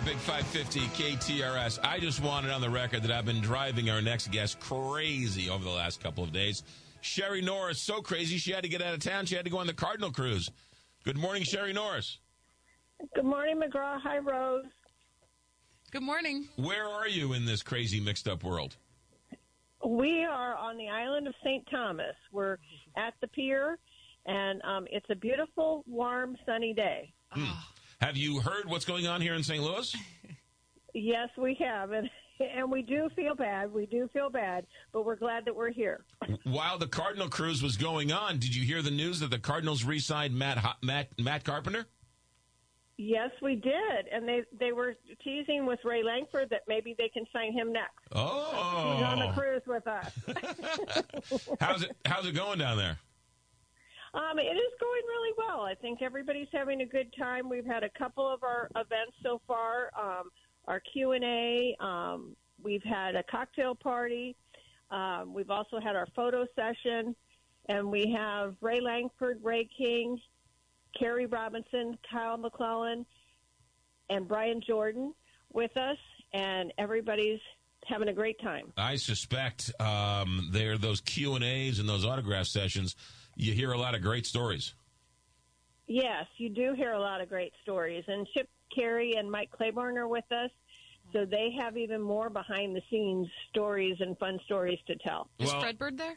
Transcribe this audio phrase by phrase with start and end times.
[0.00, 1.78] here, Big 550 KTRS.
[1.82, 5.64] I just wanted on the record that I've been driving our next guest crazy over
[5.64, 6.62] the last couple of days.
[7.00, 9.26] Sherry Norris, so crazy she had to get out of town.
[9.26, 10.50] She had to go on the Cardinal cruise.
[11.04, 12.18] Good morning, Sherry Norris.
[13.14, 14.00] Good morning, McGraw.
[14.02, 14.66] Hi, Rose.
[15.90, 16.46] Good morning.
[16.56, 18.76] Where are you in this crazy mixed up world?
[19.84, 21.66] We are on the island of St.
[21.70, 22.14] Thomas.
[22.32, 22.58] We're
[22.96, 23.78] at the pier,
[24.26, 27.12] and um, it's a beautiful, warm, sunny day.
[27.30, 27.50] Hmm.
[28.00, 29.62] Have you heard what's going on here in St.
[29.62, 29.94] Louis?
[30.94, 32.08] Yes, we have, and
[32.40, 33.72] and we do feel bad.
[33.72, 36.04] We do feel bad, but we're glad that we're here.
[36.44, 39.84] While the Cardinal cruise was going on, did you hear the news that the Cardinals
[39.84, 41.86] re-signed Matt Matt Matt Carpenter?
[42.96, 47.26] Yes, we did, and they they were teasing with Ray Lankford that maybe they can
[47.32, 47.98] sign him next.
[48.12, 50.12] Oh, he's on the cruise with us.
[51.60, 52.98] how's it How's it going down there?
[54.12, 55.60] Um, it is going really well.
[55.62, 57.48] I think everybody's having a good time.
[57.48, 59.90] We've had a couple of our events so far.
[59.98, 60.30] Um,
[60.66, 61.76] our Q and A.
[61.80, 64.36] Um, we've had a cocktail party.
[64.90, 67.14] Um, we've also had our photo session,
[67.66, 70.18] and we have Ray Lankford, Ray King,
[70.98, 73.06] Kerry Robinson, Kyle McClellan,
[74.08, 75.14] and Brian Jordan
[75.52, 75.98] with us,
[76.32, 77.40] and everybody's
[77.86, 78.72] having a great time.
[78.76, 82.96] I suspect um, there those Q and A's and those autograph sessions.
[83.36, 84.74] You hear a lot of great stories.
[85.86, 89.98] Yes, you do hear a lot of great stories, and Chip Caray and Mike Claiborne
[89.98, 90.50] are with us.
[91.12, 95.28] So they have even more behind the scenes stories and fun stories to tell.
[95.40, 96.16] Is well, Fredbird there?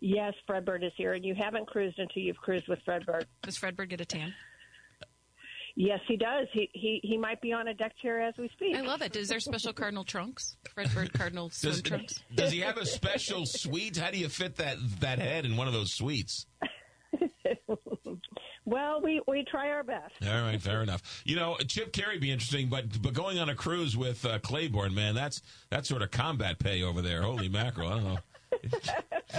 [0.00, 3.24] Yes, Fredbird is here, and you haven't cruised until you've cruised with Fredbird.
[3.42, 4.34] Does Fredbird get a tan?
[5.80, 6.48] Yes, he does.
[6.52, 8.74] He he he might be on a deck chair as we speak.
[8.74, 9.14] I love it.
[9.14, 10.56] Is there special Cardinal trunks?
[10.76, 12.20] Fredbird Cardinal swim does, trunks?
[12.34, 13.96] Does he have a special suite?
[13.96, 16.46] How do you fit that that head in one of those suites?
[18.64, 20.14] well, we, we try our best.
[20.26, 21.22] All right, fair enough.
[21.24, 24.96] You know, Chip Caray be interesting, but but going on a cruise with uh, Claiborne,
[24.96, 27.22] man, that's that's sort of combat pay over there.
[27.22, 27.88] Holy mackerel!
[27.88, 28.18] I don't know.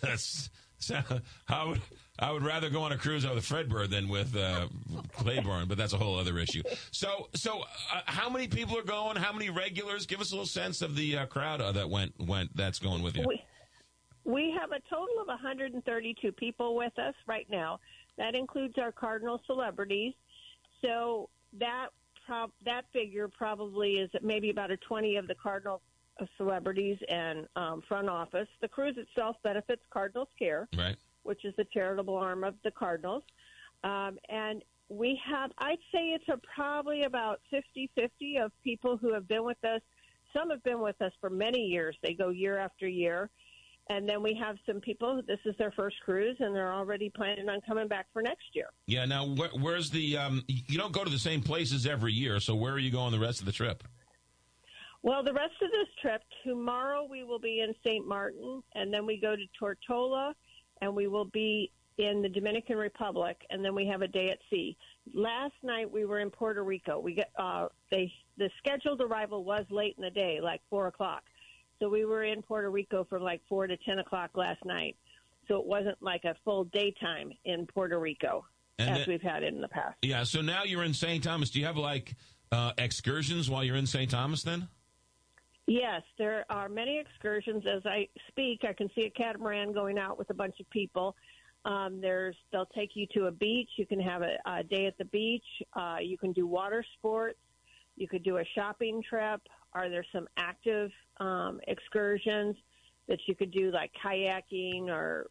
[0.00, 0.48] that's
[0.78, 1.00] so,
[1.48, 1.80] I would
[2.18, 4.68] I would rather go on a cruise with Fredbird than with uh,
[5.12, 6.62] Claiborne, but that's a whole other issue.
[6.90, 7.60] So so
[7.92, 9.16] uh, how many people are going?
[9.16, 10.06] How many regulars?
[10.06, 13.02] Give us a little sense of the uh, crowd uh, that went went that's going
[13.02, 13.24] with you.
[13.26, 13.42] We,
[14.24, 17.80] we have a total of 132 people with us right now.
[18.18, 20.14] That includes our Cardinal celebrities.
[20.82, 21.28] So
[21.58, 21.88] that
[22.26, 25.82] prob- that figure probably is maybe about a 20 of the Cardinal
[26.20, 28.48] uh, celebrities and um, front office.
[28.60, 30.96] The cruise itself benefits Cardinals Care, right.
[31.26, 33.22] Which is the charitable arm of the Cardinals.
[33.84, 39.12] Um, and we have, I'd say it's a, probably about 50 50 of people who
[39.12, 39.80] have been with us.
[40.36, 41.96] Some have been with us for many years.
[42.02, 43.30] They go year after year.
[43.88, 45.22] And then we have some people.
[45.28, 48.66] This is their first cruise, and they're already planning on coming back for next year.
[48.86, 49.04] Yeah.
[49.04, 50.18] Now, where, where's the?
[50.18, 53.12] Um, you don't go to the same places every year, so where are you going
[53.12, 53.84] the rest of the trip?
[55.06, 58.04] Well, the rest of this trip, tomorrow we will be in St.
[58.04, 60.32] Martin, and then we go to Tortola,
[60.80, 64.38] and we will be in the Dominican Republic, and then we have a day at
[64.50, 64.76] sea.
[65.14, 66.98] Last night we were in Puerto Rico.
[66.98, 71.22] We get uh, they the scheduled arrival was late in the day, like four o'clock.
[71.78, 74.96] So we were in Puerto Rico from like 4 to 10 o'clock last night.
[75.48, 78.44] So it wasn't like a full daytime in Puerto Rico
[78.78, 79.96] and as then, we've had it in the past.
[80.02, 80.24] Yeah.
[80.24, 81.22] So now you're in St.
[81.22, 81.50] Thomas.
[81.50, 82.14] Do you have like
[82.52, 84.10] uh, excursions while you're in St.
[84.10, 84.68] Thomas then?
[85.66, 87.64] Yes, there are many excursions.
[87.66, 91.16] As I speak, I can see a catamaran going out with a bunch of people.
[91.64, 93.70] Um, there's they'll take you to a beach.
[93.76, 95.44] You can have a, a day at the beach.
[95.72, 97.38] Uh, you can do water sports.
[97.96, 99.40] You could do a shopping trip.
[99.72, 102.54] Are there some active um, excursions
[103.08, 105.26] that you could do, like kayaking or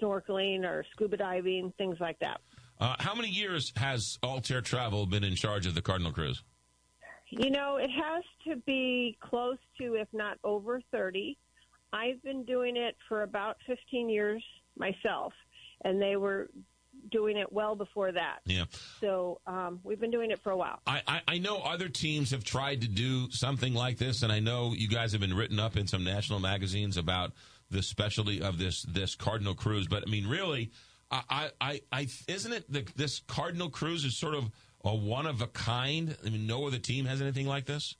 [0.00, 2.40] snorkeling or scuba diving, things like that?
[2.78, 6.42] Uh, how many years has Altair Travel been in charge of the Cardinal Cruise?
[7.30, 11.36] You know, it has to be close to, if not over 30.
[11.92, 14.42] I've been doing it for about 15 years
[14.76, 15.32] myself,
[15.84, 16.48] and they were
[17.10, 18.38] doing it well before that.
[18.44, 18.64] Yeah.
[19.00, 20.80] So um, we've been doing it for a while.
[20.86, 24.40] I, I, I, know other teams have tried to do something like this, and I
[24.40, 27.32] know you guys have been written up in some national magazines about
[27.70, 29.86] the specialty of this this Cardinal Cruise.
[29.88, 30.70] But I mean, really,
[31.10, 34.50] I, I, I isn't it the, this Cardinal Cruise is sort of
[34.86, 36.16] a one of a kind?
[36.24, 37.96] I mean, no other team has anything like this.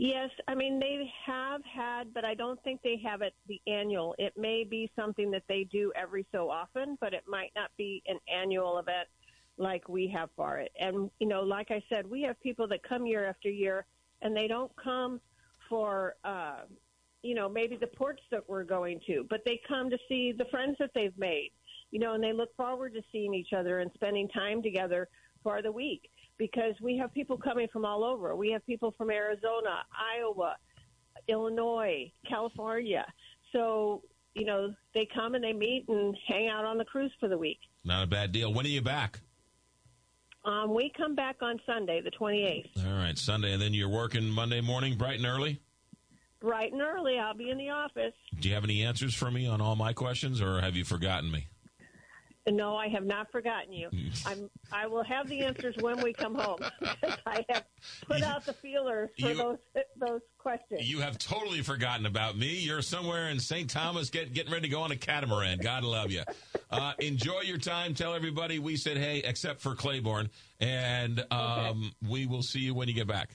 [0.00, 4.14] Yes, I mean they have had, but I don't think they have it the annual.
[4.16, 8.00] It may be something that they do every so often, but it might not be
[8.06, 9.08] an annual event
[9.56, 10.70] like we have for it.
[10.78, 13.86] And you know, like I said, we have people that come year after year,
[14.22, 15.20] and they don't come
[15.68, 16.60] for uh,
[17.22, 20.44] you know maybe the ports that we're going to, but they come to see the
[20.44, 21.50] friends that they've made.
[21.90, 25.08] You know, and they look forward to seeing each other and spending time together
[25.48, 26.10] for the week.
[26.36, 28.36] because we have people coming from all over.
[28.36, 30.54] We have people from Arizona, Iowa,
[31.26, 33.04] Illinois, California.
[33.52, 34.02] So,
[34.34, 37.36] you know, they come and they meet and hang out on the cruise for the
[37.36, 37.58] week.
[37.84, 38.52] Not a bad deal.
[38.54, 39.18] When are you back?
[40.44, 42.86] Um, we come back on Sunday, the 28th.
[42.86, 45.60] All right, Sunday, and then you're working Monday morning, bright and early.
[46.40, 48.14] Bright and early, I'll be in the office.
[48.38, 51.32] Do you have any answers for me on all my questions, or have you forgotten
[51.32, 51.48] me?
[52.50, 53.88] No, I have not forgotten you.
[54.26, 56.58] I'm, I will have the answers when we come home.
[57.26, 57.64] I have
[58.06, 59.58] put out the feelers for You- those
[59.98, 60.88] those questions.
[60.88, 62.58] You have totally forgotten about me.
[62.58, 63.68] You're somewhere in St.
[63.68, 65.58] Thomas get, getting ready to go on a catamaran.
[65.58, 66.22] God love you.
[66.70, 67.94] Uh, enjoy your time.
[67.94, 70.30] Tell everybody we said hey, except for Claiborne.
[70.60, 73.30] And um, we will see you when you get back.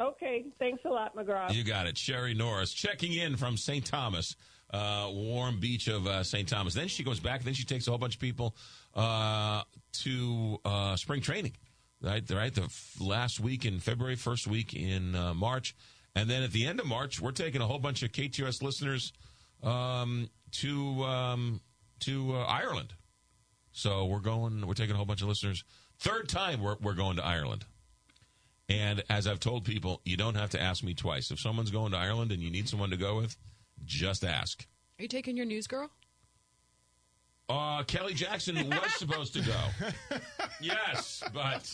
[0.00, 1.52] Okay, thanks a lot, McGraw.
[1.54, 1.96] You got it.
[1.96, 3.84] Sherry Norris checking in from St.
[3.84, 4.34] Thomas,
[4.70, 6.48] uh, warm beach of uh, St.
[6.48, 6.74] Thomas.
[6.74, 7.42] Then she goes back.
[7.42, 8.56] Then she takes a whole bunch of people
[8.94, 9.62] uh,
[9.92, 11.52] to uh, spring training,
[12.02, 12.22] right?
[12.30, 15.74] Right, the f- last week in February, first week in uh, March,
[16.14, 19.12] and then at the end of March, we're taking a whole bunch of KTRS listeners
[19.62, 21.60] um, to um,
[22.00, 22.94] to uh, Ireland.
[23.72, 24.66] So we're going.
[24.66, 25.64] We're taking a whole bunch of listeners.
[25.98, 27.64] Third time we're we're going to Ireland.
[28.68, 31.30] And as I've told people, you don't have to ask me twice.
[31.30, 33.36] If someone's going to Ireland and you need someone to go with,
[33.84, 34.66] just ask.
[34.98, 35.90] Are you taking your news girl?
[37.48, 40.18] Uh, Kelly Jackson was supposed to go.
[40.60, 41.70] yes, but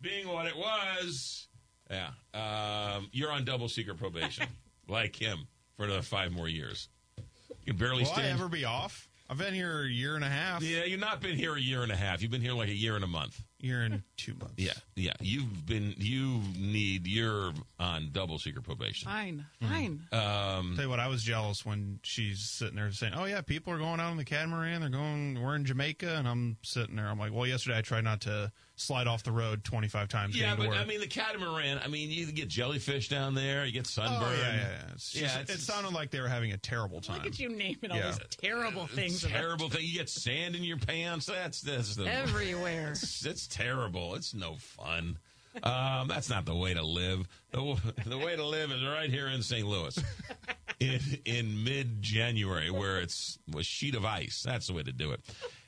[0.00, 1.48] being what it was,
[1.90, 4.46] yeah, um, you're on double secret probation,
[4.88, 5.46] like him,
[5.76, 6.88] for another five more years.
[7.16, 7.24] You
[7.72, 8.38] can barely Will I stand.
[8.38, 9.08] ever be off?
[9.30, 10.62] I've been here a year and a half.
[10.62, 12.20] yeah, you've not been here a year and a half.
[12.20, 13.40] You've been here like a year and a month.
[13.64, 14.54] Year and two months.
[14.58, 15.12] Yeah, yeah.
[15.20, 15.94] You've been.
[15.96, 17.06] You need.
[17.06, 19.08] You're on double secret probation.
[19.08, 20.02] Fine, fine.
[20.12, 23.72] Um, Tell you what, I was jealous when she's sitting there saying, "Oh yeah, people
[23.72, 24.80] are going out on the catamaran.
[24.82, 25.40] They're going.
[25.42, 27.06] We're in Jamaica," and I'm sitting there.
[27.06, 30.56] I'm like, "Well, yesterday I tried not to slide off the road 25 times Yeah,
[30.56, 30.68] but.
[30.70, 31.78] I mean the catamaran.
[31.84, 33.64] I mean, you get jellyfish down there.
[33.64, 34.20] You get sunburn.
[34.20, 34.92] oh yeah, yeah, yeah.
[34.94, 37.18] It's just- Yeah, it's- it sounded like they were having a terrible time.
[37.18, 38.08] Look at you naming all Yeah.
[38.10, 39.14] these terrible things.
[39.14, 39.84] It's about- terrible thing.
[39.84, 41.26] You get sand in your pants.
[41.26, 42.12] That's that's the.
[42.12, 42.90] everywhere.
[42.90, 44.14] It's, it's terrible.
[44.14, 45.18] It's no fun.
[45.62, 47.28] Um, that's not the way to live.
[47.52, 49.66] The, the way to live is right here in St.
[49.66, 49.96] Louis,
[50.80, 54.42] in in mid January, where it's a sheet of ice.
[54.44, 55.20] That's the way to do it.